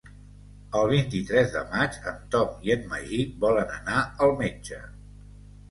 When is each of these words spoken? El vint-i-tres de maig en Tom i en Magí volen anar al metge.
El 0.79 0.87
vint-i-tres 0.91 1.51
de 1.57 1.61
maig 1.75 1.99
en 2.13 2.17
Tom 2.37 2.67
i 2.71 2.75
en 2.77 2.89
Magí 2.95 3.21
volen 3.47 3.79
anar 3.79 4.03
al 4.27 4.37
metge. 4.45 4.83